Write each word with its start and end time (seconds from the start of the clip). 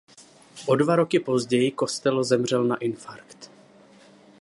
O 0.67 0.75
dva 0.75 0.95
roky 0.95 1.19
později 1.19 1.73
Costello 1.79 2.23
zemřel 2.23 2.63
na 2.63 2.75
infarkt. 2.75 3.51